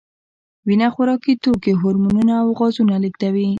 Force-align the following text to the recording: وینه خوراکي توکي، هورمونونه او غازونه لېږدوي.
وینه 0.67 0.87
خوراکي 0.93 1.33
توکي، 1.43 1.73
هورمونونه 1.81 2.33
او 2.41 2.47
غازونه 2.59 2.95
لېږدوي. 3.03 3.47